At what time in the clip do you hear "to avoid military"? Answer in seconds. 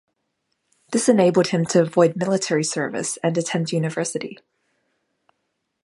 1.67-2.63